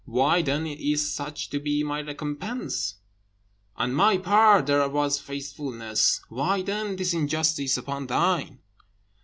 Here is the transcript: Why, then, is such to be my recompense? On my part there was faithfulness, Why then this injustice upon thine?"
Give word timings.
Why, 0.07 0.41
then, 0.41 0.65
is 0.65 1.13
such 1.13 1.51
to 1.51 1.59
be 1.59 1.83
my 1.83 2.01
recompense? 2.01 2.95
On 3.75 3.93
my 3.93 4.17
part 4.17 4.65
there 4.65 4.89
was 4.89 5.19
faithfulness, 5.19 6.21
Why 6.27 6.63
then 6.63 6.95
this 6.95 7.13
injustice 7.13 7.77
upon 7.77 8.07
thine?" 8.07 8.57